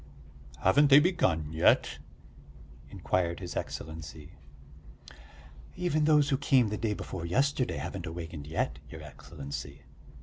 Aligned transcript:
"Haven't 0.63 0.87
they 0.87 0.99
begun 0.99 1.51
yet?" 1.53 1.99
inquired 2.89 3.39
his 3.39 3.55
Excellency. 3.55 4.31
"Even 5.75 6.05
those 6.05 6.29
who 6.29 6.37
came 6.39 6.69
the 6.69 6.75
day 6.79 6.95
before 6.95 7.23
yesterday 7.23 7.77
haven't 7.77 8.07
awakened 8.07 8.47
yet, 8.47 8.79
your 8.89 9.03
Excellency. 9.03 9.83